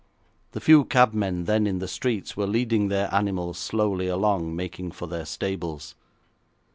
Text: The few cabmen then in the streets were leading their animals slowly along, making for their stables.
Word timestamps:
The 0.53 0.59
few 0.59 0.83
cabmen 0.85 1.43
then 1.45 1.67
in 1.67 1.77
the 1.77 1.87
streets 1.87 2.35
were 2.35 2.47
leading 2.47 2.87
their 2.87 3.13
animals 3.13 3.59
slowly 3.59 4.07
along, 4.07 4.55
making 4.55 4.93
for 4.93 5.05
their 5.05 5.25
stables. 5.27 5.93